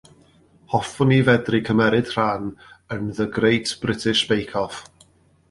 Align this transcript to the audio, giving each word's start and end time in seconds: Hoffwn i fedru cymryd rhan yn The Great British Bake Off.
Hoffwn 0.75 1.11
i 1.17 1.19
fedru 1.27 1.59
cymryd 1.67 2.09
rhan 2.13 2.49
yn 2.97 3.05
The 3.19 3.29
Great 3.37 3.75
British 3.85 4.25
Bake 4.33 4.59
Off. 4.65 4.83